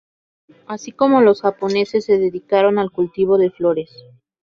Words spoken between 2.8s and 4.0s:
cultivo de flores.